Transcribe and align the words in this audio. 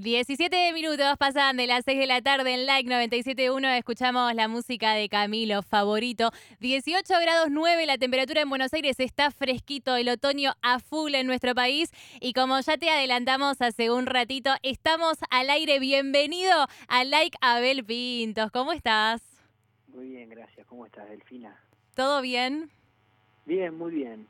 17 0.00 0.72
minutos 0.72 1.06
pasan 1.18 1.58
de 1.58 1.66
las 1.66 1.84
6 1.84 1.98
de 1.98 2.06
la 2.06 2.22
tarde 2.22 2.54
en 2.54 2.64
Like 2.64 2.88
97.1. 2.88 3.76
Escuchamos 3.76 4.34
la 4.34 4.48
música 4.48 4.94
de 4.94 5.10
Camilo, 5.10 5.60
favorito. 5.62 6.30
18 6.60 7.06
grados 7.20 7.48
9, 7.50 7.84
la 7.84 7.98
temperatura 7.98 8.40
en 8.40 8.48
Buenos 8.48 8.72
Aires 8.72 8.98
está 8.98 9.30
fresquito, 9.30 9.96
el 9.96 10.08
otoño 10.08 10.54
a 10.62 10.78
full 10.78 11.14
en 11.14 11.26
nuestro 11.26 11.54
país. 11.54 11.90
Y 12.18 12.32
como 12.32 12.58
ya 12.60 12.78
te 12.78 12.88
adelantamos 12.88 13.60
hace 13.60 13.90
un 13.90 14.06
ratito, 14.06 14.50
estamos 14.62 15.18
al 15.28 15.50
aire. 15.50 15.78
Bienvenido 15.78 16.66
a 16.88 17.04
Like 17.04 17.36
Abel 17.42 17.84
Pintos. 17.84 18.50
¿Cómo 18.52 18.72
estás? 18.72 19.20
Muy 19.88 20.08
bien, 20.08 20.30
gracias. 20.30 20.66
¿Cómo 20.66 20.86
estás, 20.86 21.10
Delfina? 21.10 21.62
¿Todo 21.94 22.22
bien? 22.22 22.70
Bien, 23.44 23.76
muy 23.76 23.92
bien. 23.92 24.26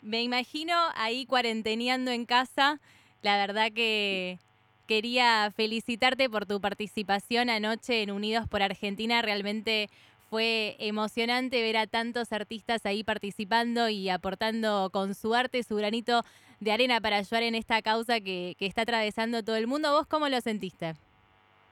Me 0.00 0.22
imagino 0.22 0.74
ahí 0.94 1.26
cuarenteneando 1.26 2.10
en 2.10 2.24
casa. 2.24 2.80
La 3.20 3.36
verdad 3.36 3.70
que 3.70 4.38
Quería 4.86 5.50
felicitarte 5.50 6.28
por 6.28 6.44
tu 6.44 6.60
participación 6.60 7.48
anoche 7.48 8.02
en 8.02 8.10
Unidos 8.10 8.46
por 8.46 8.62
Argentina. 8.62 9.22
Realmente 9.22 9.88
fue 10.28 10.76
emocionante 10.78 11.62
ver 11.62 11.78
a 11.78 11.86
tantos 11.86 12.34
artistas 12.34 12.84
ahí 12.84 13.02
participando 13.02 13.88
y 13.88 14.10
aportando 14.10 14.90
con 14.92 15.14
su 15.14 15.34
arte 15.34 15.62
su 15.62 15.76
granito 15.76 16.22
de 16.60 16.72
arena 16.72 17.00
para 17.00 17.16
ayudar 17.16 17.44
en 17.44 17.54
esta 17.54 17.80
causa 17.80 18.20
que, 18.20 18.56
está 18.60 18.82
atravesando 18.82 19.42
todo 19.42 19.56
el 19.56 19.66
mundo. 19.66 19.90
¿Vos 19.90 20.06
cómo 20.06 20.28
lo 20.28 20.38
sentiste? 20.42 20.92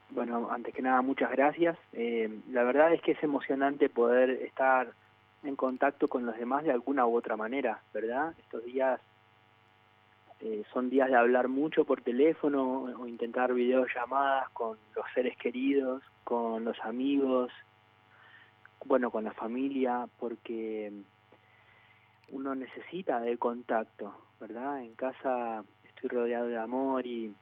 Bueno, 0.09 0.49
antes 0.49 0.73
que 0.73 0.81
nada, 0.81 1.03
muchas 1.03 1.29
gracias. 1.29 1.77
Eh, 1.93 2.35
la 2.49 2.63
verdad 2.63 2.93
es 2.93 3.01
que 3.03 3.11
es 3.11 3.23
emocionante 3.23 3.89
poder 3.89 4.31
estar 4.31 4.91
en 5.43 5.55
contacto 5.55 6.07
con 6.07 6.25
los 6.25 6.35
demás 6.35 6.63
de 6.63 6.71
alguna 6.71 7.05
u 7.05 7.15
otra 7.15 7.37
manera, 7.37 7.79
¿verdad? 7.93 8.33
Estos 8.39 8.63
días 8.65 8.99
eh, 10.45 10.65
son 10.73 10.89
días 10.89 11.09
de 11.09 11.15
hablar 11.15 11.47
mucho 11.47 11.85
por 11.85 12.01
teléfono 12.01 12.83
o 12.99 13.07
intentar 13.07 13.53
videollamadas 13.53 14.49
con 14.49 14.77
los 14.93 15.05
seres 15.13 15.37
queridos, 15.37 16.03
con 16.25 16.65
los 16.65 16.77
amigos, 16.81 17.49
bueno, 18.83 19.09
con 19.09 19.23
la 19.23 19.31
familia, 19.31 20.05
porque 20.19 20.91
uno 22.27 22.55
necesita 22.55 23.21
de 23.21 23.37
contacto, 23.37 24.13
¿verdad? 24.41 24.81
En 24.81 24.95
casa 24.95 25.63
estoy 25.85 26.09
rodeado 26.09 26.47
de 26.47 26.57
amor 26.57 27.07
y, 27.07 27.33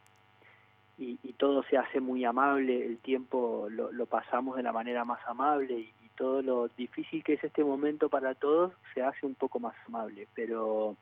y, 1.00 1.34
todo 1.40 1.64
se 1.64 1.78
hace 1.78 2.00
muy 2.00 2.24
amable, 2.24 2.86
el 2.86 3.00
tiempo 3.00 3.68
lo, 3.72 3.92
lo 3.92 4.06
pasamos 4.06 4.58
de 4.58 4.62
la 4.62 4.72
manera 4.72 5.06
más 5.06 5.22
amable 5.26 5.74
y, 5.74 5.94
y 6.06 6.10
todo 6.16 6.44
lo 6.44 6.68
difícil 6.68 7.24
que 7.24 7.34
es 7.34 7.44
este 7.44 7.64
momento 7.64 8.10
para 8.10 8.36
todos 8.36 8.74
se 8.94 9.02
hace 9.02 9.26
un 9.26 9.34
poco 9.34 9.60
más 9.60 9.74
amable, 9.88 10.28
pero 10.36 10.96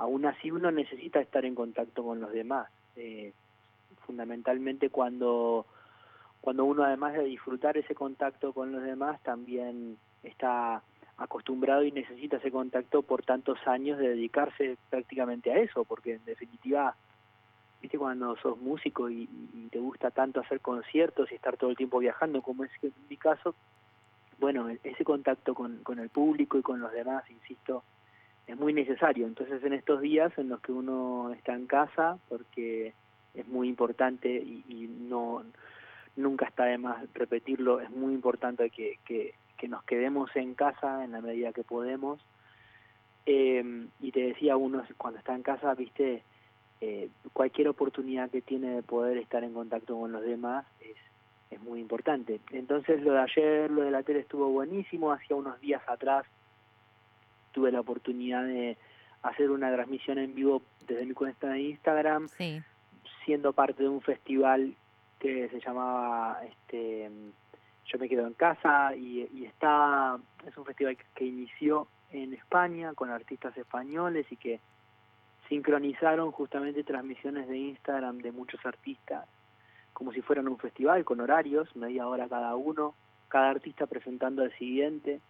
aún 0.00 0.24
así 0.24 0.50
uno 0.50 0.70
necesita 0.70 1.20
estar 1.20 1.44
en 1.44 1.54
contacto 1.54 2.02
con 2.02 2.20
los 2.20 2.32
demás. 2.32 2.68
Eh, 2.96 3.32
fundamentalmente 4.06 4.88
cuando, 4.88 5.66
cuando 6.40 6.64
uno 6.64 6.84
además 6.84 7.12
de 7.12 7.24
disfrutar 7.24 7.76
ese 7.76 7.94
contacto 7.94 8.54
con 8.54 8.72
los 8.72 8.82
demás, 8.82 9.22
también 9.22 9.98
está 10.22 10.82
acostumbrado 11.18 11.84
y 11.84 11.92
necesita 11.92 12.38
ese 12.38 12.50
contacto 12.50 13.02
por 13.02 13.22
tantos 13.24 13.58
años 13.66 13.98
de 13.98 14.08
dedicarse 14.08 14.78
prácticamente 14.88 15.52
a 15.52 15.58
eso, 15.58 15.84
porque 15.84 16.14
en 16.14 16.24
definitiva, 16.24 16.96
viste 17.82 17.98
cuando 17.98 18.36
sos 18.36 18.58
músico 18.58 19.10
y, 19.10 19.28
te 19.70 19.78
gusta 19.78 20.10
tanto 20.10 20.40
hacer 20.40 20.60
conciertos 20.60 21.30
y 21.30 21.34
estar 21.34 21.58
todo 21.58 21.70
el 21.70 21.76
tiempo 21.76 21.98
viajando, 21.98 22.40
como 22.40 22.64
es 22.64 22.70
mi 23.10 23.18
caso, 23.18 23.54
bueno, 24.38 24.66
ese 24.82 25.04
contacto 25.04 25.54
con, 25.54 25.82
con 25.82 25.98
el 25.98 26.08
público 26.08 26.56
y 26.56 26.62
con 26.62 26.80
los 26.80 26.90
demás, 26.90 27.30
insisto, 27.30 27.84
es 28.50 28.58
muy 28.58 28.72
necesario. 28.72 29.26
Entonces 29.26 29.62
en 29.64 29.72
estos 29.72 30.00
días 30.00 30.32
en 30.36 30.48
los 30.48 30.60
que 30.60 30.72
uno 30.72 31.32
está 31.32 31.54
en 31.54 31.66
casa, 31.66 32.18
porque 32.28 32.92
es 33.34 33.48
muy 33.48 33.68
importante 33.68 34.28
y, 34.28 34.88
no 35.08 35.44
nunca 36.16 36.46
está 36.46 36.64
de 36.64 36.76
más 36.76 37.02
repetirlo, 37.14 37.80
es 37.80 37.88
muy 37.90 38.12
importante 38.12 38.68
que, 38.70 38.98
que, 39.04 39.34
nos 39.68 39.84
quedemos 39.84 40.34
en 40.36 40.54
casa 40.54 41.04
en 41.04 41.12
la 41.12 41.20
medida 41.20 41.52
que 41.52 41.62
podemos. 41.62 42.18
Eh, 43.26 43.86
y 44.00 44.10
te 44.10 44.20
decía 44.20 44.56
uno, 44.56 44.82
cuando 44.96 45.18
está 45.18 45.34
en 45.34 45.42
casa, 45.42 45.74
viste, 45.74 46.22
eh, 46.80 47.10
cualquier 47.32 47.68
oportunidad 47.68 48.30
que 48.30 48.40
tiene 48.40 48.70
de 48.70 48.82
poder 48.82 49.18
estar 49.18 49.44
en 49.44 49.52
contacto 49.52 49.98
con 49.98 50.12
los 50.12 50.22
demás 50.22 50.66
es, 50.80 50.96
es 51.50 51.60
muy 51.60 51.80
importante. 51.80 52.40
Entonces 52.52 53.02
lo 53.02 53.12
de 53.12 53.20
ayer, 53.20 53.70
lo 53.70 53.82
de 53.82 53.90
la 53.90 54.02
tele 54.02 54.20
estuvo 54.20 54.48
buenísimo, 54.48 55.12
hacía 55.12 55.36
unos 55.36 55.60
días 55.60 55.82
atrás 55.86 56.24
tuve 57.52 57.72
la 57.72 57.80
oportunidad 57.80 58.44
de 58.44 58.76
hacer 59.22 59.50
una 59.50 59.72
transmisión 59.72 60.18
en 60.18 60.34
vivo 60.34 60.62
desde 60.86 61.06
mi 61.06 61.14
cuenta 61.14 61.48
de 61.48 61.60
Instagram, 61.60 62.28
siendo 63.24 63.52
parte 63.52 63.82
de 63.82 63.88
un 63.88 64.00
festival 64.00 64.74
que 65.18 65.48
se 65.50 65.60
llamaba 65.60 66.40
este 66.44 67.10
Yo 67.86 67.98
me 67.98 68.08
quedo 68.08 68.26
en 68.26 68.34
casa 68.34 68.94
y, 68.96 69.28
y 69.32 69.44
está, 69.44 70.18
es 70.46 70.56
un 70.56 70.64
festival 70.64 70.96
que, 71.14 71.24
inició 71.24 71.88
en 72.12 72.32
España 72.32 72.94
con 72.94 73.10
artistas 73.10 73.56
españoles 73.56 74.26
y 74.30 74.36
que 74.36 74.60
sincronizaron 75.48 76.32
justamente 76.32 76.82
transmisiones 76.82 77.48
de 77.48 77.58
Instagram 77.58 78.18
de 78.18 78.32
muchos 78.32 78.64
artistas, 78.64 79.26
como 79.92 80.12
si 80.12 80.22
fueran 80.22 80.48
un 80.48 80.58
festival 80.58 81.04
con 81.04 81.20
horarios, 81.20 81.74
media 81.76 82.08
hora 82.08 82.28
cada 82.28 82.54
uno, 82.56 82.94
cada 83.28 83.50
artista 83.50 83.86
presentando 83.86 84.42
al 84.42 84.52
siguiente 84.56 85.20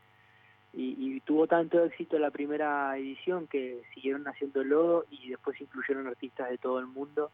y, 0.72 1.20
tuvo 1.20 1.46
tanto 1.46 1.84
éxito 1.84 2.18
la 2.18 2.30
primera 2.30 2.96
edición 2.96 3.46
que 3.46 3.82
siguieron 3.94 4.24
haciéndolo 4.26 5.04
y 5.10 5.30
después 5.30 5.60
incluyeron 5.60 6.06
artistas 6.06 6.48
de 6.48 6.58
todo 6.58 6.78
el 6.78 6.86
mundo. 6.86 7.30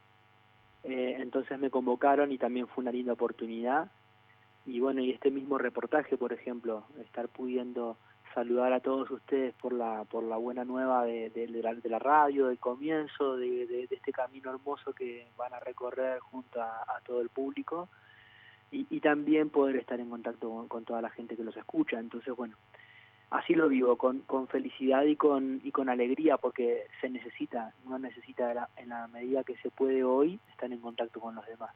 Eh, 0.84 1.16
entonces 1.18 1.58
me 1.58 1.70
convocaron 1.70 2.32
y 2.32 2.38
también 2.38 2.66
fue 2.66 2.82
una 2.82 2.92
linda 2.92 3.12
oportunidad. 3.12 3.90
Y 4.64 4.80
bueno, 4.80 5.00
y 5.00 5.10
este 5.10 5.30
mismo 5.30 5.58
reportaje, 5.58 6.16
por 6.16 6.32
ejemplo, 6.32 6.84
estar 7.00 7.28
pudiendo 7.28 7.96
saludar 8.34 8.72
a 8.72 8.80
todos 8.80 9.10
ustedes 9.10 9.54
por 9.54 9.72
la 9.72 10.04
por 10.04 10.22
la 10.22 10.36
buena 10.36 10.64
nueva 10.64 11.04
de, 11.04 11.30
de, 11.30 11.48
la, 11.48 11.74
de 11.74 11.88
la, 11.88 11.98
radio, 11.98 12.48
del 12.48 12.58
comienzo, 12.58 13.36
de, 13.36 13.66
de, 13.66 13.88
este 13.90 14.12
camino 14.12 14.50
hermoso 14.50 14.92
que 14.92 15.28
van 15.38 15.54
a 15.54 15.60
recorrer 15.60 16.18
junto 16.20 16.60
a, 16.60 17.00
todo 17.04 17.20
el 17.20 17.28
público. 17.28 17.88
Y, 18.70 18.86
y, 18.90 19.00
también 19.00 19.48
poder 19.48 19.76
estar 19.76 20.00
en 20.00 20.10
contacto 20.10 20.50
con, 20.50 20.68
con 20.68 20.84
toda 20.84 21.00
la 21.00 21.10
gente 21.10 21.36
que 21.36 21.44
los 21.44 21.56
escucha. 21.56 21.98
Entonces, 21.98 22.34
bueno, 22.34 22.56
así 23.30 23.54
lo 23.54 23.68
vivo, 23.68 23.96
con, 23.96 24.20
con 24.20 24.48
felicidad 24.48 25.02
y 25.04 25.16
con, 25.16 25.60
y 25.64 25.70
con 25.72 25.88
alegría, 25.88 26.36
porque 26.36 26.86
se 27.00 27.08
necesita, 27.08 27.72
uno 27.84 27.98
necesita 27.98 28.68
en 28.76 28.88
la 28.88 29.08
medida 29.08 29.44
que 29.44 29.56
se 29.56 29.70
puede 29.70 30.04
hoy 30.04 30.38
estar 30.50 30.72
en 30.72 30.80
contacto 30.80 31.20
con 31.20 31.34
los 31.34 31.46
demás. 31.46 31.70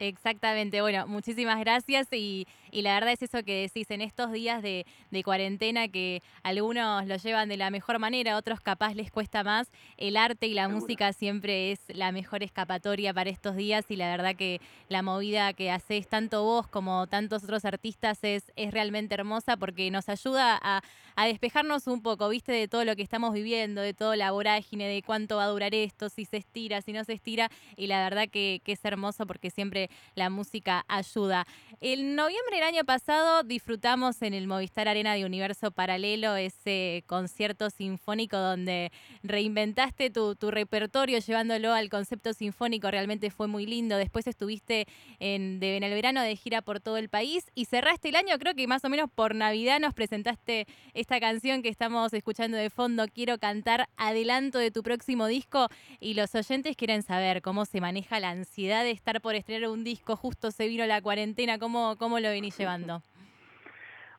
Exactamente, 0.00 0.80
bueno, 0.80 1.06
muchísimas 1.06 1.60
gracias 1.60 2.08
y, 2.10 2.46
y, 2.70 2.80
la 2.80 2.94
verdad 2.94 3.12
es 3.12 3.20
eso 3.20 3.42
que 3.42 3.60
decís, 3.60 3.90
en 3.90 4.00
estos 4.00 4.32
días 4.32 4.62
de, 4.62 4.86
de, 5.10 5.22
cuarentena 5.22 5.88
que 5.88 6.22
algunos 6.42 7.06
lo 7.06 7.16
llevan 7.16 7.50
de 7.50 7.58
la 7.58 7.68
mejor 7.68 7.98
manera, 7.98 8.38
otros 8.38 8.62
capaz 8.62 8.94
les 8.94 9.10
cuesta 9.10 9.44
más, 9.44 9.70
el 9.98 10.16
arte 10.16 10.46
y 10.46 10.54
la 10.54 10.70
música 10.70 11.12
siempre 11.12 11.72
es 11.72 11.80
la 11.88 12.12
mejor 12.12 12.42
escapatoria 12.42 13.12
para 13.12 13.28
estos 13.28 13.56
días 13.56 13.90
y 13.90 13.96
la 13.96 14.08
verdad 14.08 14.36
que 14.36 14.62
la 14.88 15.02
movida 15.02 15.52
que 15.52 15.70
haces 15.70 16.08
tanto 16.08 16.44
vos 16.44 16.66
como 16.66 17.06
tantos 17.06 17.44
otros 17.44 17.66
artistas 17.66 18.20
es, 18.22 18.50
es 18.56 18.72
realmente 18.72 19.14
hermosa 19.14 19.58
porque 19.58 19.90
nos 19.90 20.08
ayuda 20.08 20.58
a, 20.62 20.80
a 21.14 21.26
despejarnos 21.26 21.86
un 21.88 22.00
poco, 22.00 22.30
viste, 22.30 22.52
de 22.52 22.68
todo 22.68 22.86
lo 22.86 22.96
que 22.96 23.02
estamos 23.02 23.34
viviendo, 23.34 23.82
de 23.82 23.92
toda 23.92 24.16
la 24.16 24.30
vorágine, 24.30 24.88
de 24.88 25.02
cuánto 25.02 25.36
va 25.36 25.44
a 25.44 25.48
durar 25.48 25.74
esto, 25.74 26.08
si 26.08 26.24
se 26.24 26.38
estira, 26.38 26.80
si 26.80 26.94
no 26.94 27.04
se 27.04 27.12
estira 27.12 27.50
y 27.76 27.86
la 27.86 28.02
verdad 28.02 28.30
que, 28.30 28.62
que 28.64 28.72
es 28.72 28.82
hermoso 28.86 29.26
porque 29.26 29.50
siempre 29.50 29.89
la 30.14 30.30
música 30.30 30.84
ayuda. 30.88 31.46
En 31.80 32.14
noviembre 32.16 32.56
del 32.56 32.64
año 32.64 32.84
pasado 32.84 33.42
disfrutamos 33.42 34.22
en 34.22 34.34
el 34.34 34.46
Movistar 34.46 34.88
Arena 34.88 35.14
de 35.14 35.24
Universo 35.24 35.70
Paralelo 35.70 36.36
ese 36.36 37.04
concierto 37.06 37.70
sinfónico 37.70 38.36
donde 38.36 38.92
reinventaste 39.22 40.10
tu, 40.10 40.34
repertorio 40.50 41.18
llevándolo 41.18 41.72
al 41.72 41.88
concepto 41.88 42.32
sinfónico, 42.32 42.90
realmente 42.90 43.30
fue 43.30 43.46
muy 43.46 43.66
lindo. 43.66 43.96
Después 43.96 44.26
estuviste 44.26 44.86
en, 45.18 45.62
en 45.62 45.82
el 45.82 45.94
verano 45.94 46.22
de 46.22 46.36
gira 46.36 46.62
por 46.62 46.80
todo 46.80 46.96
el 46.96 47.08
país 47.08 47.44
y 47.54 47.66
cerraste 47.66 48.08
el 48.08 48.16
año, 48.16 48.38
creo 48.38 48.54
que 48.54 48.66
más 48.66 48.84
o 48.84 48.88
menos 48.88 49.10
por 49.14 49.34
Navidad 49.34 49.80
nos 49.80 49.94
presentaste 49.94 50.66
esta 50.94 51.20
canción 51.20 51.62
que 51.62 51.68
estamos 51.68 52.12
escuchando 52.12 52.56
de 52.56 52.70
fondo, 52.70 53.06
Quiero 53.12 53.38
cantar, 53.38 53.88
adelanto 53.96 54.58
de 54.58 54.70
tu 54.70 54.82
próximo 54.82 55.26
disco 55.26 55.68
y 55.98 56.14
los 56.14 56.34
oyentes 56.34 56.76
quieren 56.76 57.02
saber 57.02 57.42
cómo 57.42 57.64
se 57.64 57.80
maneja 57.80 58.20
la 58.20 58.30
ansiedad 58.30 58.84
de 58.84 58.92
estar 58.92 59.20
por 59.20 59.34
estrenar 59.34 59.68
un 59.68 59.79
disco, 59.84 60.16
justo 60.16 60.50
se 60.50 60.68
vino 60.68 60.86
la 60.86 61.02
cuarentena, 61.02 61.58
¿cómo, 61.58 61.96
cómo 61.96 62.20
lo 62.20 62.28
venís 62.28 62.56
llevando? 62.56 63.02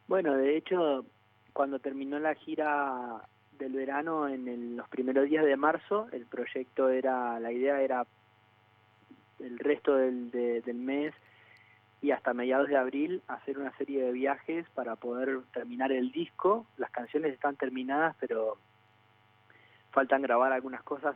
Bueno, 0.08 0.36
de 0.36 0.58
hecho, 0.58 1.06
cuando 1.54 1.80
terminó 1.80 2.20
la 2.20 2.36
gira 2.36 3.22
del 3.58 3.72
verano, 3.72 4.28
en 4.28 4.76
los 4.76 4.90
primeros 4.90 5.30
días 5.30 5.46
de 5.46 5.56
marzo, 5.56 6.10
el 6.12 6.26
proyecto 6.26 6.90
era, 6.90 7.40
la 7.40 7.54
idea 7.54 7.80
era 7.80 8.06
el 9.40 9.58
resto 9.58 9.96
del, 9.96 10.30
del 10.32 10.76
mes 10.76 11.14
y 12.02 12.12
hasta 12.12 12.34
mediados 12.34 12.68
de 12.68 12.78
abril 12.78 13.22
hacer 13.28 13.60
una 13.60 13.72
serie 13.78 14.04
de 14.04 14.12
viajes 14.12 14.66
para 14.74 14.96
poder 14.96 15.40
terminar 15.54 15.92
el 15.92 16.12
disco. 16.12 16.66
Las 16.78 16.92
canciones 16.92 17.34
están 17.34 17.56
terminadas, 17.56 18.16
pero 18.20 18.58
faltan 19.92 20.24
grabar 20.24 20.52
algunas 20.52 20.84
cosas 20.84 21.16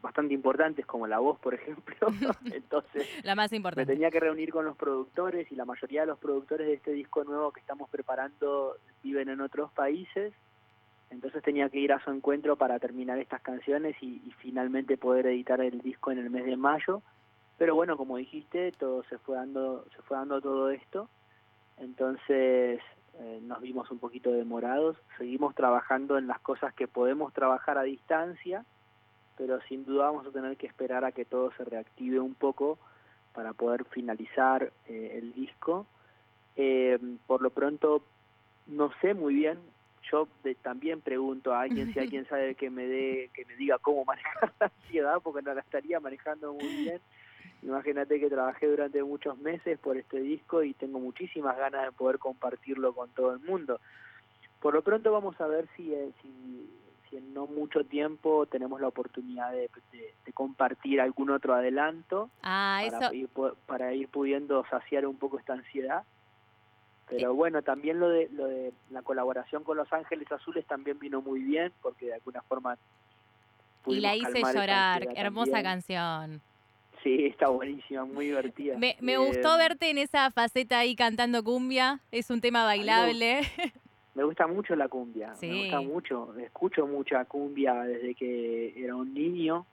bastante 0.00 0.34
importantes 0.34 0.84
como 0.86 1.06
la 1.06 1.18
voz, 1.18 1.38
por 1.38 1.54
ejemplo. 1.54 2.08
Entonces, 2.52 3.06
la 3.24 3.34
más 3.34 3.52
importante. 3.52 3.90
Me 3.90 3.94
tenía 3.94 4.10
que 4.10 4.20
reunir 4.20 4.50
con 4.50 4.64
los 4.64 4.76
productores 4.76 5.50
y 5.50 5.54
la 5.54 5.64
mayoría 5.64 6.02
de 6.02 6.08
los 6.08 6.18
productores 6.18 6.66
de 6.66 6.74
este 6.74 6.92
disco 6.92 7.24
nuevo 7.24 7.52
que 7.52 7.60
estamos 7.60 7.88
preparando 7.88 8.76
viven 9.02 9.28
en 9.28 9.40
otros 9.40 9.70
países. 9.72 10.32
Entonces 11.10 11.42
tenía 11.42 11.68
que 11.68 11.78
ir 11.78 11.92
a 11.92 12.02
su 12.02 12.10
encuentro 12.10 12.56
para 12.56 12.78
terminar 12.78 13.18
estas 13.18 13.42
canciones 13.42 13.94
y, 14.00 14.22
y 14.26 14.32
finalmente 14.38 14.96
poder 14.96 15.26
editar 15.26 15.60
el 15.60 15.80
disco 15.80 16.10
en 16.10 16.18
el 16.18 16.30
mes 16.30 16.46
de 16.46 16.56
mayo. 16.56 17.02
Pero 17.58 17.74
bueno, 17.74 17.96
como 17.96 18.16
dijiste, 18.16 18.72
todo 18.72 19.04
se 19.04 19.18
fue 19.18 19.36
dando, 19.36 19.84
se 19.94 20.02
fue 20.02 20.16
dando 20.16 20.40
todo 20.40 20.70
esto. 20.70 21.08
Entonces 21.76 22.80
eh, 23.18 23.40
nos 23.42 23.60
vimos 23.60 23.90
un 23.90 23.98
poquito 23.98 24.32
demorados. 24.32 24.96
Seguimos 25.18 25.54
trabajando 25.54 26.18
en 26.18 26.26
las 26.26 26.40
cosas 26.40 26.72
que 26.74 26.88
podemos 26.88 27.32
trabajar 27.32 27.78
a 27.78 27.82
distancia, 27.82 28.64
pero 29.42 29.60
sin 29.62 29.84
duda 29.84 30.04
vamos 30.04 30.24
a 30.24 30.30
tener 30.30 30.56
que 30.56 30.68
esperar 30.68 31.04
a 31.04 31.10
que 31.10 31.24
todo 31.24 31.50
se 31.56 31.64
reactive 31.64 32.20
un 32.20 32.34
poco 32.36 32.78
para 33.34 33.52
poder 33.52 33.84
finalizar 33.86 34.72
eh, 34.86 35.18
el 35.20 35.32
disco. 35.32 35.84
Eh, 36.54 36.96
por 37.26 37.42
lo 37.42 37.50
pronto, 37.50 38.04
no 38.68 38.92
sé 39.00 39.14
muy 39.14 39.34
bien. 39.34 39.58
Yo 40.12 40.28
también 40.62 41.00
pregunto 41.00 41.52
a 41.52 41.62
alguien 41.62 41.92
si 41.92 41.98
alguien 41.98 42.24
sabe 42.28 42.54
que 42.54 42.70
me 42.70 42.86
dé, 42.86 43.30
que 43.34 43.44
me 43.44 43.56
diga 43.56 43.80
cómo 43.80 44.04
manejar 44.04 44.52
la 44.60 44.66
ansiedad, 44.66 45.16
porque 45.20 45.42
no 45.42 45.52
la 45.54 45.60
estaría 45.60 45.98
manejando 45.98 46.52
muy 46.52 46.68
bien. 46.76 47.00
Imagínate 47.64 48.20
que 48.20 48.30
trabajé 48.30 48.68
durante 48.68 49.02
muchos 49.02 49.36
meses 49.38 49.76
por 49.80 49.96
este 49.96 50.20
disco 50.20 50.62
y 50.62 50.72
tengo 50.74 51.00
muchísimas 51.00 51.56
ganas 51.56 51.86
de 51.86 51.90
poder 51.90 52.20
compartirlo 52.20 52.94
con 52.94 53.10
todo 53.10 53.32
el 53.32 53.40
mundo. 53.40 53.80
Por 54.60 54.74
lo 54.74 54.82
pronto 54.82 55.10
vamos 55.10 55.40
a 55.40 55.48
ver 55.48 55.66
si, 55.76 55.92
eh, 55.92 56.12
si, 56.22 56.70
mucho 57.52 57.84
tiempo 57.84 58.46
tenemos 58.46 58.80
la 58.80 58.88
oportunidad 58.88 59.52
de, 59.52 59.70
compartir 60.34 61.00
algún 61.00 61.30
otro 61.30 61.54
adelanto 61.54 62.30
ah, 62.42 62.82
para, 62.90 63.14
ir, 63.14 63.28
para 63.66 63.92
ir 63.92 64.08
pudiendo 64.08 64.64
saciar 64.70 65.06
un 65.06 65.16
poco 65.16 65.38
esta 65.38 65.52
ansiedad. 65.52 66.04
Pero 67.08 67.34
bueno, 67.34 67.60
también 67.62 68.00
lo 68.00 68.08
de, 68.08 68.28
lo 68.32 68.46
de 68.46 68.72
la 68.90 69.02
colaboración 69.02 69.64
con 69.64 69.76
Los 69.76 69.92
Ángeles 69.92 70.30
Azules 70.32 70.66
también 70.66 70.98
vino 70.98 71.20
muy 71.20 71.40
bien 71.40 71.72
porque 71.82 72.06
de 72.06 72.14
alguna 72.14 72.40
forma... 72.42 72.78
Y 73.86 74.00
la 74.00 74.16
hice 74.16 74.40
llorar, 74.40 75.06
hermosa 75.16 75.62
canción. 75.62 76.40
Sí, 77.02 77.26
está 77.26 77.48
buenísima, 77.48 78.04
muy 78.04 78.26
divertida. 78.26 78.78
Me, 78.78 78.96
me 79.00 79.16
gustó 79.18 79.56
eh, 79.56 79.58
verte 79.58 79.90
en 79.90 79.98
esa 79.98 80.30
faceta 80.30 80.78
ahí 80.78 80.94
cantando 80.94 81.42
cumbia, 81.42 82.00
es 82.12 82.30
un 82.30 82.40
tema 82.40 82.64
bailable. 82.64 83.40
Me 84.14 84.24
gusta 84.24 84.46
mucho 84.46 84.76
la 84.76 84.88
cumbia, 84.88 85.34
me 85.40 85.62
gusta 85.62 85.80
mucho, 85.80 86.34
escucho 86.38 86.86
mucha 86.86 87.24
cumbia 87.24 87.82
desde 87.82 88.14
que 88.14 88.74
era 88.76 88.94
un 88.94 89.14
niño. 89.14 89.66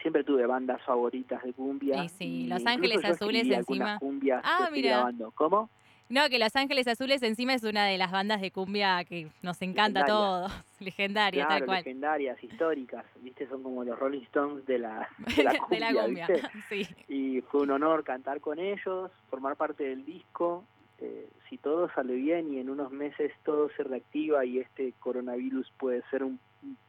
Siempre 0.00 0.24
tuve 0.24 0.46
bandas 0.46 0.80
favoritas 0.82 1.42
de 1.42 1.52
cumbia. 1.52 2.02
Sí, 2.04 2.08
sí, 2.08 2.46
Los 2.46 2.64
Ángeles 2.64 3.04
Azules 3.04 3.46
encima. 3.50 3.98
ah, 4.42 4.68
mira. 4.72 5.10
¿Cómo? 5.34 5.68
No, 6.10 6.28
que 6.28 6.40
Los 6.40 6.56
Ángeles 6.56 6.88
Azules 6.88 7.22
encima 7.22 7.54
es 7.54 7.62
una 7.62 7.86
de 7.86 7.96
las 7.96 8.10
bandas 8.10 8.40
de 8.40 8.50
cumbia 8.50 9.04
que 9.04 9.28
nos 9.42 9.62
encanta 9.62 10.00
a 10.00 10.04
todos. 10.04 10.52
Legendaria, 10.80 11.46
tal 11.46 11.64
cual. 11.64 11.78
legendarias, 11.78 12.42
históricas, 12.42 13.04
¿viste? 13.20 13.46
Son 13.46 13.62
como 13.62 13.84
los 13.84 13.96
Rolling 13.96 14.22
Stones 14.22 14.66
de 14.66 14.80
la, 14.80 15.08
de 15.70 15.78
la 15.80 15.92
cumbia. 15.92 16.26
sí. 16.68 16.88
Y 17.06 17.42
fue 17.42 17.62
un 17.62 17.70
honor 17.70 18.02
cantar 18.02 18.40
con 18.40 18.58
ellos, 18.58 19.12
formar 19.28 19.54
parte 19.54 19.84
del 19.84 20.04
disco. 20.04 20.64
Eh, 21.00 21.28
si 21.48 21.58
todo 21.58 21.88
sale 21.90 22.14
bien 22.14 22.52
y 22.52 22.58
en 22.58 22.70
unos 22.70 22.92
meses 22.92 23.32
todo 23.44 23.70
se 23.76 23.82
reactiva 23.82 24.44
y 24.44 24.58
este 24.58 24.92
coronavirus 25.00 25.72
puede 25.78 26.02
ser 26.10 26.22
un, 26.22 26.38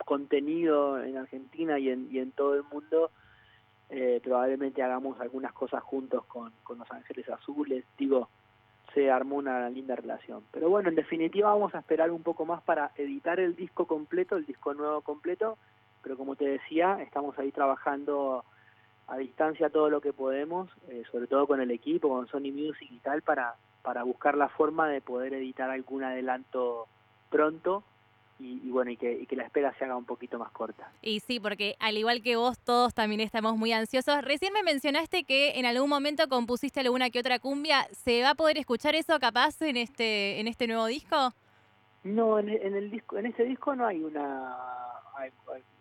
contenido 0.05 1.01
en 1.01 1.17
Argentina 1.17 1.79
y 1.79 1.89
en, 1.89 2.09
y 2.11 2.19
en 2.19 2.31
todo 2.31 2.55
el 2.55 2.63
mundo, 2.63 3.09
eh, 3.89 4.21
probablemente 4.23 4.81
hagamos 4.81 5.19
algunas 5.19 5.53
cosas 5.53 5.83
juntos 5.83 6.25
con, 6.25 6.51
Los 6.77 6.91
Ángeles 6.91 7.27
Azules. 7.29 7.85
Digo, 7.97 8.29
se 8.93 9.11
armó 9.11 9.37
una 9.37 9.69
linda 9.69 9.95
relación. 9.95 10.43
Pero 10.51 10.69
bueno, 10.69 10.89
en 10.89 10.95
definitiva 10.95 11.53
vamos 11.53 11.75
a 11.75 11.79
esperar 11.79 12.11
un 12.11 12.23
poco 12.23 12.45
más 12.45 12.61
para 12.63 12.91
editar 12.95 13.39
el 13.39 13.55
disco 13.55 13.85
completo, 13.85 14.37
el 14.37 14.45
disco 14.45 14.73
nuevo 14.73 15.01
completo, 15.01 15.57
pero 16.01 16.17
como 16.17 16.35
te 16.35 16.45
decía, 16.45 17.01
estamos 17.01 17.37
ahí 17.37 17.51
trabajando 17.51 18.43
a 19.07 19.17
distancia 19.17 19.69
todo 19.69 19.89
lo 19.89 19.99
que 19.99 20.13
podemos, 20.13 20.69
eh, 20.87 21.03
sobre 21.11 21.27
todo 21.27 21.45
con 21.45 21.59
el 21.59 21.71
equipo, 21.71 22.09
con 22.09 22.27
Sony 22.27 22.51
Music 22.53 22.89
y 22.89 22.99
tal, 22.99 23.21
para, 23.21 23.55
para 23.81 24.03
buscar 24.03 24.35
la 24.37 24.49
forma 24.49 24.87
de 24.87 25.01
poder 25.01 25.33
editar 25.33 25.69
algún 25.69 26.03
adelanto 26.03 26.87
pronto 27.29 27.83
y, 28.43 28.71
bueno, 28.71 28.89
y 28.89 28.97
que, 28.97 29.27
la 29.35 29.43
espera 29.43 29.73
se 29.77 29.85
haga 29.85 29.95
un 29.95 30.05
poquito 30.05 30.39
más 30.39 30.51
corta. 30.51 30.91
Y 31.03 31.19
sí, 31.19 31.39
porque 31.39 31.75
al 31.79 31.97
igual 31.97 32.23
que 32.23 32.35
vos, 32.35 32.57
todos 32.57 32.93
también 32.93 33.21
estamos 33.21 33.55
muy 33.55 33.71
ansiosos. 33.71 34.23
Recién 34.23 34.51
me 34.51 34.63
mencionaste 34.63 35.25
que 35.25 35.59
en 35.59 35.67
algún 35.67 35.89
momento 35.89 36.27
compusiste 36.27 36.79
alguna 36.79 37.11
que 37.11 37.19
otra 37.19 37.37
cumbia. 37.37 37.87
¿Se 37.91 38.23
va 38.23 38.31
a 38.31 38.35
poder 38.35 38.57
escuchar 38.57 38.95
eso 38.95 39.19
capaz 39.19 39.61
en 39.61 39.77
este, 39.77 40.39
en 40.39 40.47
este 40.47 40.65
nuevo 40.65 40.87
disco? 40.87 41.33
No, 42.03 42.39
en, 42.39 42.49
el 42.49 42.89
disco, 42.89 43.17
en 43.17 43.27
ese 43.27 43.43
disco 43.43 43.75
no 43.75 43.85
hay 43.85 44.03
una, 44.03 44.57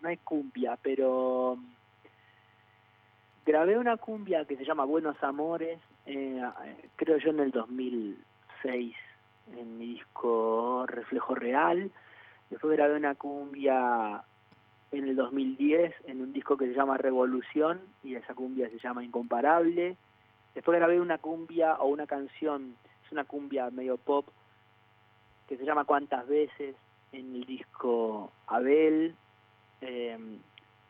no 0.03 0.09
hay 0.09 0.19
cumbia, 0.19 0.79
pero 0.83 1.57
grabé 3.47 3.79
una 3.79 3.97
cumbia 3.97 4.45
que 4.45 4.57
se 4.57 4.65
llama 4.65 4.85
Buenos 4.85 5.23
Amores, 5.23 5.79
eh, 6.07 6.43
creo 6.97 7.19
yo 7.19 7.31
en 7.31 7.41
el 7.41 7.51
2006, 7.51 8.95
en 9.57 9.79
mi 9.79 9.95
disco 9.95 10.87
Reflejo 10.87 11.35
Real 11.35 11.91
Después 12.51 12.77
grabé 12.77 12.97
una 12.97 13.15
cumbia 13.15 14.25
en 14.91 15.09
el 15.09 15.15
2010 15.15 15.95
en 16.07 16.21
un 16.21 16.33
disco 16.33 16.57
que 16.57 16.67
se 16.67 16.75
llama 16.75 16.99
Revolución 16.99 17.81
y 18.03 18.17
esa 18.17 18.35
cumbia 18.35 18.69
se 18.71 18.81
llama 18.81 19.05
Incomparable. 19.05 19.97
Después 20.55 20.77
grabé 20.77 21.01
una 21.01 21.19
cumbia 21.19 21.75
o 21.77 21.87
una 21.87 22.09
canción, 22.09 22.75
es 23.07 23.13
una 23.13 23.23
cumbia 23.23 23.71
medio 23.71 23.97
pop 23.99 24.27
que 25.49 25.57
se 25.57 25.65
llama 25.65 25.85
Cuántas 25.85 26.27
veces 26.27 26.75
en 27.13 27.37
el 27.37 27.45
disco 27.45 28.33
Abel. 28.49 29.15
Eh, 29.81 30.19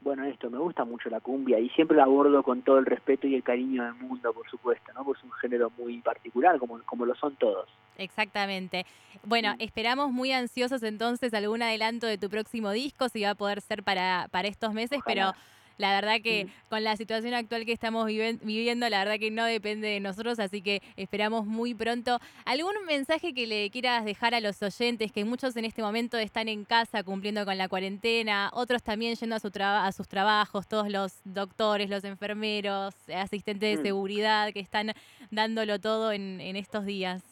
bueno, 0.03 0.25
esto, 0.25 0.49
me 0.51 0.59
gusta 0.59 0.85
mucho 0.85 1.11
la 1.11 1.21
cumbia 1.21 1.59
y 1.59 1.69
siempre 1.71 1.97
la 1.97 2.05
abordo 2.05 2.43
con 2.43 2.63
todo 2.63 2.79
el 2.79 2.87
respeto 2.87 3.27
y 3.27 3.35
el 3.35 3.43
cariño 3.43 3.85
del 3.85 3.95
mundo, 3.95 4.33
por 4.33 4.49
supuesto, 4.49 4.93
¿no? 4.95 5.05
Pues 5.05 5.19
es 5.19 5.25
un 5.25 5.33
género 5.33 5.71
muy 5.77 5.99
particular, 5.99 6.59
como, 6.59 6.81
como 6.85 7.05
lo 7.05 7.15
son 7.15 7.37
todos. 7.37 7.69
Exactamente. 7.99 8.87
Bueno, 9.25 9.55
esperamos 9.59 10.11
muy 10.11 10.33
ansiosos 10.33 10.83
entonces 10.83 11.35
algún 11.35 11.63
adelanto 11.63 12.07
de 12.07 12.17
tu 12.17 12.31
próximo 12.31 12.71
disco, 12.71 13.09
si 13.09 13.23
va 13.23 13.31
a 13.31 13.35
poder 13.35 13.61
ser 13.61 13.83
para, 13.83 14.29
para 14.31 14.49
estos 14.49 14.73
meses, 14.73 15.01
pero 15.05 15.33
la 15.81 15.95
verdad 15.95 16.21
que 16.23 16.47
con 16.69 16.85
la 16.85 16.97
situación 16.97 17.33
actual 17.35 17.65
que 17.65 17.73
estamos 17.73 18.07
viviendo, 18.07 18.89
la 18.89 18.99
verdad 18.99 19.19
que 19.19 19.31
no 19.31 19.45
depende 19.45 19.89
de 19.89 19.99
nosotros, 19.99 20.39
así 20.39 20.61
que 20.61 20.83
esperamos 20.97 21.47
muy 21.47 21.75
pronto. 21.75 22.21
¿Algún 22.45 22.75
mensaje 22.87 23.33
que 23.33 23.47
le 23.47 23.71
quieras 23.71 24.05
dejar 24.05 24.35
a 24.35 24.41
los 24.41 24.63
oyentes, 24.63 25.11
que 25.11 25.25
muchos 25.25 25.57
en 25.57 25.65
este 25.65 25.83
momento 25.83 26.19
están 26.19 26.49
en 26.49 26.65
casa 26.65 27.03
cumpliendo 27.03 27.45
con 27.47 27.57
la 27.57 27.69
cuarentena, 27.69 28.51
otros 28.53 28.83
también 28.83 29.17
yendo 29.17 29.37
a, 29.37 29.41
su 29.41 29.51
a 29.59 29.93
sus 29.93 30.07
trabajos, 30.07 30.69
todos 30.69 30.91
los 30.91 31.13
doctores, 31.25 31.89
los 31.89 32.05
enfermeros, 32.05 32.95
asistentes 33.15 33.77
de 33.77 33.81
mm. 33.81 33.85
seguridad 33.85 34.53
que 34.53 34.61
están 34.61 34.93
dándolo 35.31 35.79
todo 35.79 36.13
en 36.13 36.57
estos 36.57 36.85
días? 36.85 37.23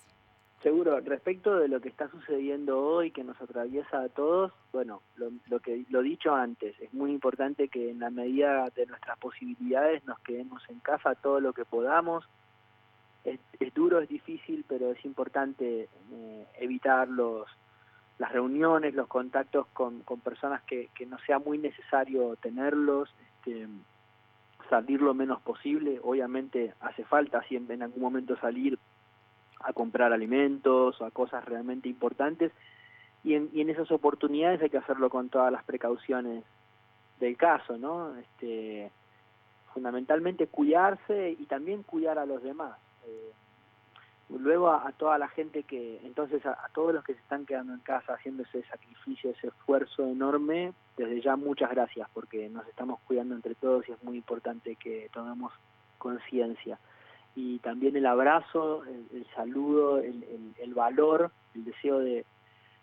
Seguro, 0.62 0.98
respecto 1.00 1.56
de 1.56 1.68
lo 1.68 1.80
que 1.80 1.88
está 1.88 2.08
sucediendo 2.08 2.82
hoy, 2.84 3.12
que 3.12 3.22
nos 3.22 3.40
atraviesa 3.40 4.00
a 4.00 4.08
todos, 4.08 4.52
bueno, 4.72 5.02
lo, 5.16 5.60
que 5.60 5.84
lo 5.88 6.02
dicho 6.02 6.34
antes, 6.34 6.74
es 6.80 6.92
muy 6.92 7.12
importante 7.12 7.68
que 7.68 7.90
en 7.90 8.00
la 8.00 8.10
medida 8.10 8.68
de 8.74 8.86
nuestras 8.86 9.16
posibilidades 9.18 10.04
nos 10.04 10.18
quedemos 10.20 10.60
en 10.68 10.80
casa 10.80 11.14
todo 11.14 11.38
lo 11.38 11.52
que 11.52 11.64
podamos. 11.64 12.28
Es, 13.24 13.38
duro, 13.74 14.00
es 14.00 14.08
difícil, 14.08 14.64
pero 14.66 14.90
es 14.90 15.04
importante 15.04 15.88
eh, 16.12 16.46
evitar 16.58 17.08
los, 17.08 17.46
las 18.18 18.32
reuniones, 18.32 18.94
los 18.94 19.06
contactos 19.06 19.66
con, 19.68 20.00
con 20.00 20.18
personas 20.20 20.62
que, 20.62 20.88
que 20.94 21.06
no 21.06 21.18
sea 21.20 21.38
muy 21.38 21.58
necesario 21.58 22.34
tenerlos, 22.36 23.14
este, 23.36 23.68
salir 24.68 25.02
lo 25.02 25.14
menos 25.14 25.40
posible. 25.42 26.00
Obviamente 26.02 26.74
hace 26.80 27.04
falta 27.04 27.42
siempre 27.44 27.76
en 27.76 27.82
algún 27.82 28.02
momento 28.02 28.36
salir 28.38 28.76
a 29.60 29.72
comprar 29.72 30.12
alimentos 30.12 31.00
o 31.00 31.04
a 31.04 31.10
cosas 31.10 31.44
realmente 31.44 31.88
importantes 31.88 32.52
y 33.24 33.34
en, 33.34 33.50
y 33.52 33.60
en 33.60 33.70
esas 33.70 33.90
oportunidades 33.90 34.62
hay 34.62 34.70
que 34.70 34.78
hacerlo 34.78 35.10
con 35.10 35.28
todas 35.28 35.52
las 35.52 35.64
precauciones 35.64 36.44
del 37.20 37.36
caso, 37.36 37.76
¿no? 37.76 38.16
Este, 38.16 38.90
fundamentalmente 39.74 40.46
cuidarse 40.46 41.36
y 41.38 41.46
también 41.46 41.82
cuidar 41.82 42.18
a 42.18 42.26
los 42.26 42.42
demás. 42.42 42.78
Eh, 43.06 43.32
luego 44.30 44.70
a, 44.70 44.92
toda 44.92 45.18
la 45.18 45.28
gente 45.28 45.62
que, 45.62 46.00
entonces 46.04 46.44
a, 46.46 46.56
todos 46.74 46.94
los 46.94 47.04
que 47.04 47.14
se 47.14 47.20
están 47.20 47.46
quedando 47.46 47.72
en 47.72 47.80
casa 47.80 48.14
haciendo 48.14 48.42
ese 48.44 48.62
sacrificio, 48.64 49.30
ese 49.30 49.48
esfuerzo 49.48 50.04
enorme, 50.04 50.72
desde 50.96 51.20
ya 51.20 51.36
muchas 51.36 51.70
gracias 51.70 52.08
porque 52.12 52.48
nos 52.48 52.66
estamos 52.68 53.00
cuidando 53.00 53.34
entre 53.34 53.54
todos 53.54 53.88
y 53.88 53.92
es 53.92 54.02
muy 54.02 54.16
importante 54.16 54.76
que 54.76 55.08
tomemos 55.12 55.52
conciencia 55.98 56.78
y 57.38 57.60
también 57.60 57.94
el 57.94 58.04
abrazo, 58.04 58.82
el, 58.84 59.24
saludo, 59.36 60.00
el, 60.00 60.74
valor, 60.74 61.30
el 61.54 61.64
deseo 61.66 62.00
de, 62.00 62.26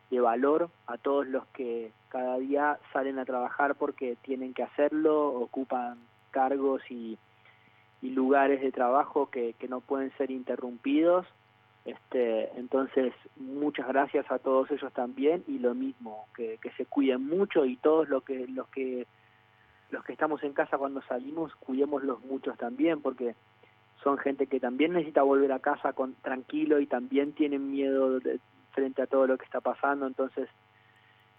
de 0.10 0.22
valor 0.22 0.70
a 0.88 0.98
todos 0.98 1.28
los 1.28 1.46
que 1.48 1.92
cada 2.08 2.38
día 2.38 2.80
salen 2.94 3.20
a 3.20 3.26
trabajar 3.26 3.76
porque 3.76 4.16
tienen 4.22 4.54
que 4.54 4.64
hacerlo, 4.64 5.28
ocupan 5.28 5.98
cargos 6.32 6.82
y, 6.90 7.18
y 8.02 8.12
lugares 8.12 8.62
de 8.62 8.72
trabajo 8.72 9.30
que, 9.30 9.56
que 9.60 9.68
no 9.68 9.82
pueden 9.82 10.16
ser 10.16 10.32
interrumpidos. 10.32 11.28
Este, 11.84 12.58
entonces, 12.58 13.14
muchas 13.36 13.90
gracias 13.90 14.26
a 14.32 14.40
todos 14.40 14.72
ellos 14.72 14.94
también 14.94 15.44
y 15.50 15.60
lo 15.60 15.76
mismo, 15.76 16.28
que, 16.34 16.60
que 16.62 16.72
se 16.78 16.86
cuiden 16.86 17.28
mucho 17.28 17.66
y 17.66 17.76
todos 17.76 18.08
los 18.08 18.24
que, 18.24 18.48
los 18.48 18.70
que 18.70 19.06
los 19.92 20.04
que 20.04 20.14
estamos 20.14 20.44
en 20.44 20.54
casa 20.54 20.78
cuando 20.78 21.02
salimos, 21.04 21.56
cuidémoslos 21.56 22.24
muchos 22.26 22.58
también, 22.58 23.02
porque 23.02 23.36
son 24.06 24.20
gente 24.20 24.46
que 24.46 24.60
también 24.60 24.94
necesita 24.94 25.24
volver 25.24 25.52
a 25.52 25.58
casa 25.58 25.94
con 25.94 26.14
tranquilo 26.22 26.80
y 26.80 26.86
también 26.86 27.34
tienen 27.34 27.72
miedo 27.72 28.20
de, 28.20 28.40
frente 28.70 29.02
a 29.02 29.08
todo 29.08 29.26
lo 29.26 29.36
que 29.36 29.46
está 29.46 29.62
pasando. 29.62 30.06
Entonces, 30.06 30.48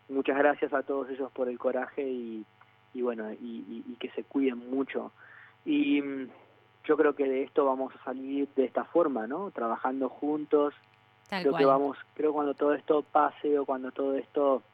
muchas 0.08 0.36
gracias 0.36 0.72
a 0.72 0.82
todos 0.82 1.08
ellos 1.08 1.30
por 1.30 1.48
el 1.48 1.60
coraje 1.60 2.02
y, 2.02 2.44
y 2.92 3.02
bueno, 3.02 3.32
y, 3.32 3.84
y, 3.86 3.96
que 4.00 4.10
se 4.10 4.24
cuiden 4.24 4.68
mucho. 4.68 5.12
Y 5.64 6.02
mm, 6.02 6.28
yo 6.82 6.96
creo 6.96 7.14
que 7.14 7.28
de 7.28 7.44
esto 7.44 7.64
vamos 7.64 7.94
a 7.94 8.04
salir 8.04 8.48
de 8.56 8.64
esta 8.64 8.82
forma, 8.82 9.28
¿no? 9.28 9.52
Trabajando 9.52 10.08
juntos. 10.08 10.74
creo 11.28 11.56
que 11.56 11.64
vamos, 11.64 11.96
creo 12.14 12.32
cuando 12.32 12.54
todo 12.54 12.74
esto 12.74 13.02
pase 13.04 13.60
o 13.60 13.64
cuando 13.64 13.92
todo 13.92 14.16
esto, 14.16 14.64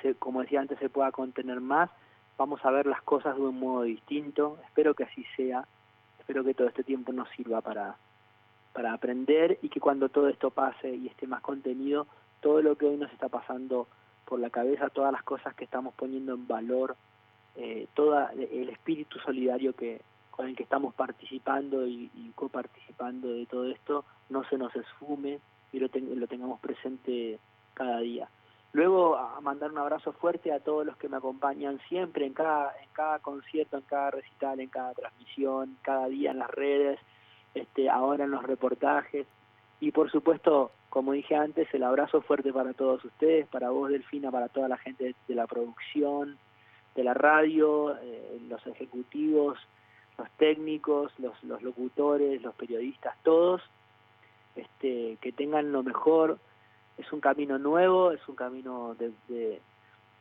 se, 0.00 0.14
como 0.14 0.42
decía 0.42 0.60
antes, 0.60 0.78
se 0.78 0.90
pueda 0.90 1.10
contener 1.10 1.60
más, 1.60 1.90
vamos 2.36 2.64
a 2.64 2.70
ver 2.70 2.86
las 2.86 3.02
cosas 3.02 3.34
de 3.34 3.42
un 3.42 3.58
modo 3.58 3.82
distinto. 3.82 4.58
Espero 4.64 4.94
que 4.94 5.02
así 5.02 5.26
sea. 5.34 5.66
Espero 6.28 6.44
que 6.44 6.52
todo 6.52 6.68
este 6.68 6.84
tiempo 6.84 7.10
nos 7.10 7.26
sirva 7.30 7.62
para, 7.62 7.96
para 8.74 8.92
aprender 8.92 9.58
y 9.62 9.70
que 9.70 9.80
cuando 9.80 10.10
todo 10.10 10.28
esto 10.28 10.50
pase 10.50 10.94
y 10.94 11.06
esté 11.06 11.26
más 11.26 11.40
contenido, 11.40 12.06
todo 12.42 12.60
lo 12.60 12.76
que 12.76 12.84
hoy 12.84 12.98
nos 12.98 13.10
está 13.12 13.30
pasando 13.30 13.88
por 14.26 14.38
la 14.38 14.50
cabeza, 14.50 14.90
todas 14.90 15.10
las 15.10 15.22
cosas 15.22 15.54
que 15.54 15.64
estamos 15.64 15.94
poniendo 15.94 16.34
en 16.34 16.46
valor, 16.46 16.96
eh, 17.56 17.86
todo 17.94 18.28
el 18.28 18.68
espíritu 18.68 19.18
solidario 19.20 19.72
que 19.72 20.02
con 20.30 20.46
el 20.46 20.54
que 20.54 20.64
estamos 20.64 20.92
participando 20.92 21.86
y, 21.86 22.10
coparticipando 22.34 23.32
de 23.32 23.46
todo 23.46 23.64
esto, 23.64 24.04
no 24.28 24.44
se 24.50 24.58
nos 24.58 24.76
esfume 24.76 25.40
y 25.72 25.78
lo, 25.78 25.88
lo 26.14 26.26
tengamos 26.26 26.60
presente 26.60 27.38
cada 27.72 28.00
día. 28.00 28.28
Luego 28.72 29.16
a 29.16 29.40
mandar 29.40 29.72
un 29.72 29.78
abrazo 29.78 30.12
fuerte 30.12 30.52
a 30.52 30.60
todos 30.60 30.84
los 30.84 30.96
que 30.98 31.08
me 31.08 31.16
acompañan 31.16 31.80
siempre 31.88 32.26
en 32.26 32.34
cada, 32.34 32.74
en 32.82 32.88
cada 32.92 33.18
concierto, 33.18 33.78
en 33.78 33.84
cada 33.84 34.10
recital, 34.10 34.60
en 34.60 34.68
cada 34.68 34.92
transmisión, 34.92 35.78
cada 35.82 36.06
día 36.08 36.32
en 36.32 36.38
las 36.38 36.50
redes, 36.50 36.98
este, 37.54 37.88
ahora 37.88 38.24
en 38.24 38.30
los 38.30 38.42
reportajes. 38.42 39.26
Y 39.80 39.90
por 39.92 40.10
supuesto, 40.10 40.70
como 40.90 41.12
dije 41.12 41.34
antes, 41.34 41.72
el 41.72 41.82
abrazo 41.82 42.20
fuerte 42.20 42.52
para 42.52 42.74
todos 42.74 43.04
ustedes, 43.04 43.46
para 43.48 43.70
vos 43.70 43.90
Delfina, 43.90 44.30
para 44.30 44.48
toda 44.48 44.68
la 44.68 44.76
gente 44.76 45.14
de 45.26 45.34
la 45.34 45.46
producción, 45.46 46.36
de 46.94 47.04
la 47.04 47.14
radio, 47.14 47.96
eh, 48.02 48.38
los 48.48 48.66
ejecutivos, 48.66 49.58
los 50.18 50.30
técnicos, 50.32 51.12
los, 51.18 51.42
los 51.44 51.62
locutores, 51.62 52.42
los 52.42 52.54
periodistas, 52.54 53.16
todos, 53.22 53.62
este, 54.56 55.16
que 55.20 55.32
tengan 55.32 55.70
lo 55.70 55.82
mejor, 55.82 56.38
es 56.98 57.12
un 57.12 57.20
camino 57.20 57.58
nuevo, 57.58 58.12
es 58.12 58.20
un 58.28 58.34
camino 58.34 58.94
de, 58.98 59.60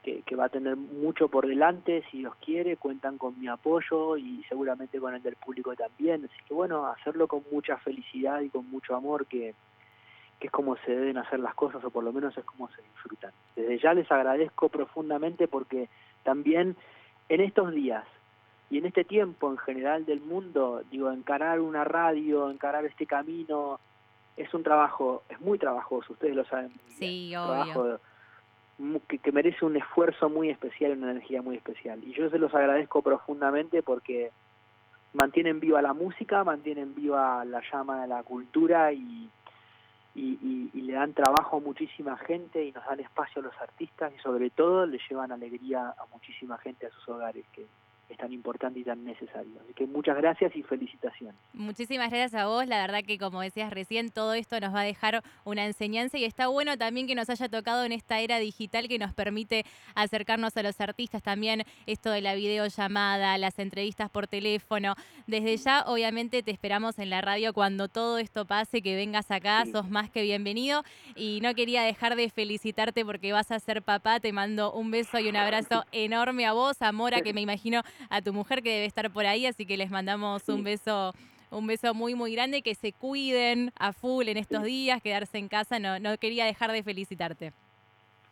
que, 0.04 0.36
va 0.36 0.46
a 0.46 0.50
tener 0.50 0.76
mucho 0.78 1.28
por 1.28 1.48
delante, 1.48 2.04
si 2.10 2.20
Dios 2.20 2.36
quiere, 2.36 2.78
cuentan 2.78 3.18
con 3.18 3.38
mi 3.40 3.48
apoyo 3.48 4.16
y 4.16 4.44
seguramente 4.48 5.00
con 5.00 5.14
el 5.14 5.22
del 5.22 5.36
público 5.36 5.76
también. 5.76 6.24
Así 6.24 6.44
que 6.48 6.54
bueno, 6.54 6.86
hacerlo 6.88 7.28
con 7.28 7.44
mucha 7.52 7.78
felicidad 7.78 8.42
y 8.42 8.50
con 8.50 8.70
mucho 8.70 8.96
amor, 8.96 9.26
que, 9.26 9.54
que 10.40 10.48
es 10.48 10.54
como 10.54 10.78
se 10.78 10.92
deben 10.92 11.18
hacer 11.18 11.40
las 11.40 11.56
cosas, 11.56 11.84
o 11.84 11.90
por 11.90 12.04
lo 12.04 12.14
menos 12.14 12.38
es 12.38 12.46
como 12.46 12.70
se 12.70 12.82
disfrutan. 12.82 13.32
Desde 13.56 13.80
ya 13.80 13.94
les 13.94 14.10
agradezco 14.12 14.70
profundamente 14.70 15.48
porque 15.48 15.90
también 16.24 16.76
en 17.30 17.42
estos 17.42 17.74
días 17.74 18.06
y 18.70 18.78
en 18.78 18.86
este 18.86 19.04
tiempo 19.04 19.50
en 19.50 19.58
general 19.58 20.06
del 20.06 20.22
mundo, 20.22 20.84
digo, 20.92 21.12
encarar 21.12 21.60
una 21.60 21.84
radio, 21.84 22.50
encarar 22.52 22.86
este 22.86 23.06
camino, 23.06 23.80
es 24.38 24.54
un 24.54 24.64
trabajo, 24.64 25.24
es 25.30 25.40
muy 25.42 25.58
trabajoso, 25.58 26.14
ustedes 26.14 26.36
lo 26.36 26.46
saben. 26.46 26.72
Sí, 26.98 27.36
obvio. 27.36 28.00
que, 29.08 29.18
que, 29.18 29.32
merece 29.32 29.66
un 29.66 29.76
esfuerzo 29.76 30.30
muy 30.30 30.50
especial, 30.50 30.92
una 30.92 31.12
energía 31.12 31.42
muy 31.42 31.58
especial. 31.58 32.02
Y 32.04 32.14
yo 32.14 32.30
se 32.30 32.38
los 32.38 32.54
agradezco 32.54 33.02
profundamente 33.02 33.82
porque 33.82 34.32
mantienen 35.14 35.60
viva 35.60 35.82
la 35.82 35.94
música, 35.94 36.44
mantienen 36.44 36.94
viva 36.94 37.44
la 37.46 37.62
llama 37.72 38.04
de 38.04 38.08
la 38.08 38.22
cultura 38.22 38.94
y, 38.94 39.30
y, 40.14 40.70
y, 40.74 40.82
le 40.82 40.94
dan 40.94 41.14
trabajo 41.14 41.58
a 41.58 41.60
muchísima 41.60 42.18
gente 42.18 42.64
y 42.64 42.72
nos 42.72 42.86
dan 42.86 43.00
espacio 43.00 43.42
a 43.42 43.46
los 43.46 43.58
artistas 43.60 44.14
y 44.16 44.20
sobre 44.22 44.52
todo 44.52 44.86
le 44.86 45.00
llevan 45.10 45.32
alegría 45.32 45.90
a 45.90 46.06
muchísima 46.14 46.58
gente 46.60 46.86
a 46.86 46.92
sus 46.92 47.10
hogares, 47.10 47.46
que 47.54 47.66
es 48.10 48.18
tan 48.18 48.32
importante 48.32 48.80
y 48.80 48.84
tan 48.84 49.04
necesario. 49.04 49.52
Así 49.64 49.74
que 49.74 49.86
muchas 49.86 50.18
gracias 50.18 50.56
y 50.56 50.64
felicitaciones. 50.64 51.36
Muchísimas 51.54 52.10
gracias 52.10 52.34
a 52.36 52.48
vos. 52.48 52.66
La 52.68 52.82
verdad 52.82 53.04
que 53.06 53.18
como 53.18 53.42
decías 53.42 53.72
recién, 53.72 54.12
todo 54.12 54.34
esto 54.34 54.60
nos 54.60 54.74
va 54.74 54.82
a 54.82 54.84
dejar 54.84 55.24
una 55.44 55.66
enseñanza 55.66 56.18
y 56.18 56.24
está 56.24 56.48
bueno 56.48 56.78
también 56.78 57.08
que 57.08 57.16
nos 57.16 57.30
haya 57.30 57.50
tocado 57.50 57.84
en 57.84 57.92
esta 57.92 58.20
era 58.20 58.40
digital 58.40 58.88
que 58.88 59.00
nos 59.00 59.14
permite 59.14 59.66
acercarnos 59.96 60.56
a 60.58 60.64
los 60.64 60.80
artistas 60.80 61.22
también, 61.22 61.64
esto 61.86 62.12
de 62.12 62.22
la 62.22 62.36
videollamada, 62.36 63.38
las 63.38 63.60
entrevistas 63.60 64.10
por 64.10 64.28
teléfono. 64.28 64.96
Desde 65.26 65.58
ya, 65.58 65.84
obviamente, 65.86 66.44
te 66.44 66.52
esperamos 66.52 67.00
en 67.00 67.10
la 67.10 67.22
radio 67.22 67.54
cuando 67.54 67.90
todo 67.90 68.18
esto 68.18 68.46
pase, 68.46 68.82
que 68.82 68.96
vengas 68.96 69.30
acá, 69.32 69.66
sos 69.66 69.90
más 69.90 70.10
que 70.10 70.22
bienvenido. 70.22 70.84
Y 71.16 71.40
no 71.42 71.54
quería 71.54 71.84
dejar 71.84 72.16
de 72.16 72.30
felicitarte 72.30 73.04
porque 73.04 73.34
vas 73.34 73.52
a 73.52 73.60
ser 73.60 73.82
papá. 73.82 74.20
Te 74.20 74.32
mando 74.32 74.72
un 74.72 74.92
beso 74.92 75.20
y 75.20 75.28
un 75.28 75.36
abrazo 75.36 75.84
enorme 75.92 76.46
a 76.46 76.54
vos, 76.54 76.82
Amora, 76.82 77.22
que 77.22 77.34
me 77.34 77.42
imagino 77.42 77.82
a 78.10 78.22
tu 78.22 78.34
mujer 78.34 78.62
que 78.62 78.70
debe 78.70 78.86
estar 78.86 79.10
por 79.12 79.26
ahí, 79.26 79.46
así 79.46 79.66
que 79.66 79.78
les 79.78 79.90
mandamos 79.90 80.48
un 80.50 80.64
beso 80.64 81.14
un 81.50 81.66
beso 81.66 81.94
muy, 81.94 82.14
muy 82.14 82.34
grande, 82.34 82.62
que 82.62 82.76
se 82.76 82.92
cuiden 82.92 83.72
a 83.80 83.94
full 83.94 84.28
en 84.28 84.38
estos 84.38 84.64
días, 84.64 85.02
quedarse 85.02 85.38
en 85.38 85.48
casa, 85.48 85.80
no, 85.80 85.98
no 85.98 86.18
quería 86.18 86.46
dejar 86.46 86.72
de 86.72 86.84
felicitarte. 86.84 87.54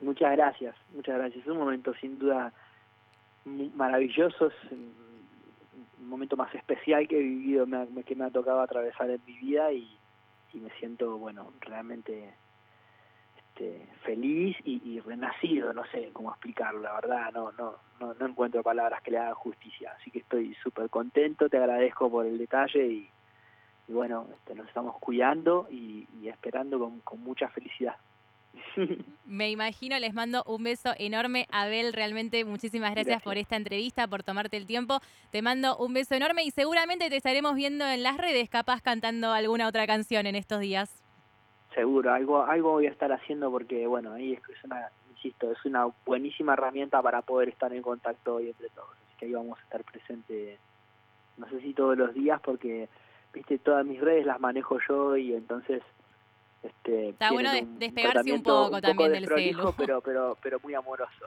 Muchas 0.01 0.33
gracias, 0.33 0.75
muchas 0.93 1.15
gracias. 1.17 1.45
Es 1.45 1.49
un 1.49 1.57
momento 1.57 1.93
sin 2.01 2.19
duda 2.19 2.51
maravilloso, 3.45 4.47
es 4.47 4.71
un 4.71 6.09
momento 6.09 6.35
más 6.35 6.53
especial 6.53 7.07
que 7.07 7.17
he 7.17 7.23
vivido, 7.23 7.65
que 8.05 8.15
me 8.15 8.25
ha 8.25 8.31
tocado 8.31 8.59
atravesar 8.59 9.09
en 9.09 9.21
mi 9.25 9.37
vida 9.37 9.71
y 9.71 9.97
me 10.53 10.69
siento, 10.79 11.17
bueno, 11.17 11.53
realmente 11.61 12.33
este, 13.55 13.87
feliz 14.03 14.57
y, 14.65 14.99
renacido, 14.99 15.71
no 15.73 15.85
sé 15.85 16.09
cómo 16.11 16.31
explicarlo, 16.31 16.81
la 16.81 16.93
verdad, 16.93 17.31
no, 17.33 17.53
no, 17.53 17.75
no, 18.01 18.13
no 18.13 18.27
encuentro 18.27 18.61
palabras 18.61 19.01
que 19.01 19.11
le 19.11 19.17
hagan 19.17 19.33
justicia, 19.35 19.95
así 19.97 20.11
que 20.11 20.19
estoy 20.19 20.53
súper 20.61 20.89
contento, 20.89 21.47
te 21.47 21.57
agradezco 21.57 22.09
por 22.09 22.25
el 22.25 22.37
detalle 22.37 22.85
y, 22.85 23.09
bueno, 23.87 24.27
este, 24.33 24.55
nos 24.55 24.67
estamos 24.67 24.97
cuidando 24.99 25.67
y, 25.71 26.05
esperando 26.27 26.79
con, 26.79 26.99
con 27.01 27.21
mucha 27.21 27.47
felicidad. 27.49 27.95
Me 29.25 29.49
imagino, 29.51 29.97
les 29.99 30.13
mando 30.13 30.43
un 30.47 30.63
beso 30.63 30.93
enorme. 30.97 31.45
Abel, 31.51 31.93
realmente 31.93 32.43
muchísimas 32.43 32.93
gracias, 32.93 33.21
por 33.21 33.37
esta 33.37 33.55
entrevista, 33.55 34.07
por 34.07 34.23
tomarte 34.23 34.57
el 34.57 34.65
tiempo. 34.65 34.99
Te 35.31 35.41
mando 35.41 35.77
un 35.77 35.93
beso 35.93 36.15
enorme 36.15 36.43
y 36.43 36.51
seguramente 36.51 37.09
te 37.09 37.17
estaremos 37.17 37.55
viendo 37.55 37.85
en 37.85 38.03
las 38.03 38.17
redes, 38.17 38.49
capaz 38.49 38.81
cantando 38.81 39.31
alguna 39.31 39.67
otra 39.67 39.87
canción 39.87 40.25
en 40.25 40.35
estos 40.35 40.59
días 40.59 41.04
seguro, 41.75 42.11
algo, 42.11 42.43
algo 42.43 42.71
voy 42.71 42.87
a 42.87 42.91
estar 42.91 43.11
haciendo 43.11 43.51
porque, 43.51 43.85
bueno, 43.85 44.13
ahí 44.13 44.33
es, 44.33 44.63
una, 44.63 44.89
insisto, 45.11 45.51
es 45.51 45.63
una 45.65 45.87
buenísima 46.05 46.53
herramienta 46.53 47.01
para 47.01 47.21
poder 47.21 47.49
estar 47.49 47.71
en 47.73 47.81
contacto 47.81 48.35
hoy 48.35 48.47
entre 48.47 48.69
todos. 48.69 48.89
Así 48.89 49.17
que 49.19 49.25
ahí 49.25 49.33
vamos 49.33 49.59
a 49.59 49.61
estar 49.61 49.83
presentes, 49.83 50.57
no 51.37 51.47
sé 51.49 51.61
si 51.61 51.73
todos 51.73 51.97
los 51.97 52.13
días, 52.13 52.41
porque, 52.41 52.89
viste, 53.33 53.59
todas 53.59 53.85
mis 53.85 54.01
redes 54.01 54.25
las 54.25 54.39
manejo 54.39 54.79
yo 54.87 55.15
y 55.17 55.33
entonces... 55.33 55.83
Este, 56.63 57.09
Está 57.09 57.31
bueno 57.31 57.51
despegarse 57.77 58.33
un 58.33 58.41
poco 58.41 58.81
también 58.81 59.11
del 59.11 59.27
celu. 59.27 59.71
Pero, 59.77 60.01
pero, 60.01 60.35
pero 60.41 60.59
muy 60.63 60.73
amoroso. 60.73 61.25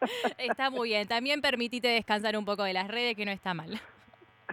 Está 0.38 0.70
muy 0.70 0.90
bien. 0.90 1.06
También 1.06 1.42
permitite 1.42 1.88
descansar 1.88 2.38
un 2.38 2.46
poco 2.46 2.62
de 2.62 2.72
las 2.72 2.88
redes, 2.88 3.14
que 3.14 3.26
no 3.26 3.32
está 3.32 3.52
mal. 3.52 3.78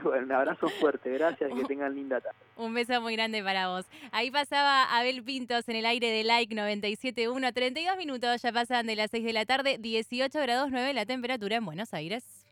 Bueno, 0.05 0.25
un 0.25 0.31
abrazo 0.33 0.69
fuerte, 0.69 1.09
gracias 1.09 1.51
y 1.51 1.55
que 1.55 1.63
tengan 1.67 1.95
linda 1.95 2.21
tarde. 2.21 2.37
Un 2.57 2.75
beso 2.75 3.01
muy 3.01 3.15
grande 3.15 3.43
para 3.43 3.69
vos. 3.69 3.85
Ahí 4.11 4.29
pasaba 4.29 4.83
Abel 4.95 5.23
Pintos 5.23 5.67
en 5.67 5.77
el 5.77 5.85
aire 5.87 6.11
de 6.11 6.23
Like 6.23 6.55
97.1, 6.55 7.53
32 7.53 7.97
minutos, 7.97 8.41
ya 8.41 8.51
pasan 8.51 8.85
de 8.85 8.95
las 8.95 9.09
6 9.09 9.25
de 9.25 9.33
la 9.33 9.45
tarde, 9.45 9.77
18 9.79 10.39
grados 10.39 10.69
9 10.69 10.93
la 10.93 11.07
temperatura 11.07 11.55
en 11.55 11.65
Buenos 11.65 11.91
Aires. 11.95 12.44